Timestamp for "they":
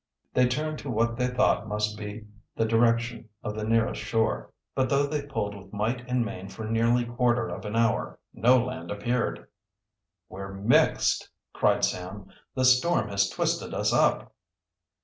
0.33-0.47, 1.15-1.27, 5.05-5.21